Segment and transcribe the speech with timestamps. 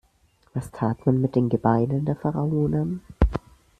[0.55, 3.03] Was tat man mit den Gebeinen der Pharaonen?